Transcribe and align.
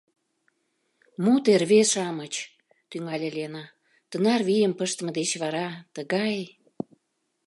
—Мо 1.23 1.33
те, 1.43 1.53
рве-шамыч,— 1.61 2.33
тӱҥале 2.89 3.29
Лена,— 3.37 3.63
тынар 4.09 4.41
вийым 4.47 4.73
пыштыме 4.79 5.11
деч 5.19 5.29
вара, 5.41 5.67
тыгай... 5.95 6.37